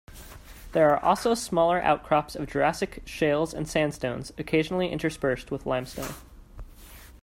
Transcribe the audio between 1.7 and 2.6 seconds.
outcrops of